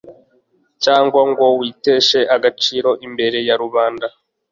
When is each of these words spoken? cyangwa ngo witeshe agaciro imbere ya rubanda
cyangwa 0.83 1.19
ngo 1.29 1.45
witeshe 1.59 2.19
agaciro 2.35 2.89
imbere 3.05 3.37
ya 3.47 3.55
rubanda 3.61 4.07